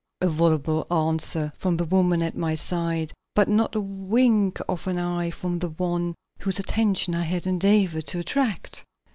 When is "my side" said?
2.35-3.13